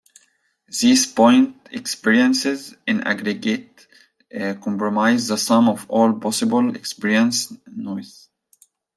[0.67, 3.85] These point-experiences in aggregate
[4.31, 8.27] comprise the sum of all possible experience, Nuith.